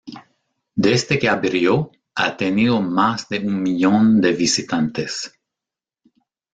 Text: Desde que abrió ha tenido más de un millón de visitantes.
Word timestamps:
Desde 0.73 1.19
que 1.19 1.29
abrió 1.29 1.91
ha 2.15 2.35
tenido 2.35 2.81
más 2.81 3.29
de 3.29 3.37
un 3.37 3.61
millón 3.61 4.19
de 4.19 4.31
visitantes. 4.33 5.31